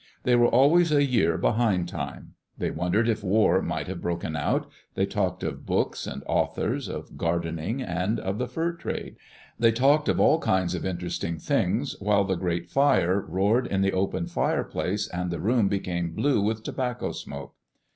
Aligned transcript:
They 0.23 0.35
were 0.35 0.47
always 0.47 0.91
a 0.91 1.05
year 1.05 1.37
behind 1.37 1.87
time. 1.87 2.33
They 2.57 2.71
wondered 2.71 3.07
if 3.07 3.23
war 3.23 3.61
might 3.61 3.85
have 3.85 4.01
broken 4.01 4.35
out. 4.35 4.67
They 4.95 5.05
talked 5.05 5.43
of 5.43 5.67
books 5.67 6.07
and 6.07 6.23
authors, 6.25 6.87
of 6.89 7.19
gardening, 7.19 7.83
and 7.83 8.19
of 8.19 8.39
the 8.39 8.47
fur 8.47 8.71
trade. 8.73 9.15
They 9.59 9.71
talked 9.71 10.09
of 10.09 10.19
all 10.19 10.39
kinds 10.39 10.73
of 10.73 10.87
interesting 10.87 11.37
things, 11.37 11.95
while 11.99 12.23
the 12.23 12.33
great 12.33 12.67
fire 12.67 13.19
roared 13.21 13.67
in 13.67 13.81
the 13.83 13.93
open 13.93 14.25
fireplace 14.25 15.07
and 15.07 15.29
the 15.29 15.39
room 15.39 15.67
became 15.67 16.15
blue 16.15 16.41
with 16.41 16.63
tobacco 16.63 17.11
smoke. 17.11 17.53